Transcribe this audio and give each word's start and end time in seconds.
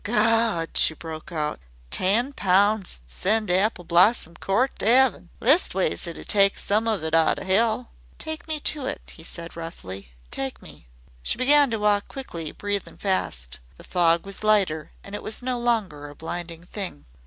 "Gawd!" 0.03 0.77
she 0.77 0.95
broke 0.95 1.31
out; 1.31 1.59
"ten 1.91 2.33
pounds 2.33 2.97
'd 3.05 3.11
send 3.11 3.51
Apple 3.51 3.83
Blossom 3.83 4.35
Court 4.35 4.71
to 4.79 4.85
'eving. 4.87 5.29
Leastways, 5.39 6.07
it'd 6.07 6.27
take 6.27 6.57
some 6.57 6.87
of 6.87 7.03
it 7.03 7.13
out 7.13 7.37
o' 7.37 7.43
'ell." 7.43 7.91
"Take 8.17 8.47
me 8.47 8.59
to 8.61 8.87
it," 8.87 9.03
he 9.15 9.23
said 9.23 9.55
roughly. 9.55 10.09
"Take 10.31 10.59
me." 10.59 10.87
She 11.21 11.37
began 11.37 11.69
to 11.69 11.77
walk 11.77 12.07
quickly, 12.07 12.51
breathing 12.51 12.97
fast. 12.97 13.59
The 13.77 13.83
fog 13.83 14.25
was 14.25 14.43
lighter, 14.43 14.89
and 15.03 15.13
it 15.13 15.21
was 15.21 15.43
no 15.43 15.59
longer 15.59 16.09
a 16.09 16.15
blinding 16.15 16.63
thing. 16.63 17.05